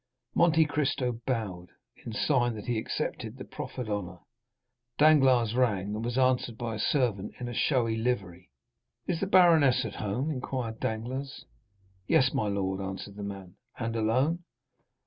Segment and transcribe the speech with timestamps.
[0.33, 4.17] Monte Cristo bowed, in sign that he accepted the proffered honor;
[4.97, 8.49] Danglars rang and was answered by a servant in a showy livery.
[9.05, 11.45] "Is the baroness at home?" inquired Danglars.
[12.07, 13.57] "Yes, my lord," answered the man.
[13.77, 14.43] "And alone?"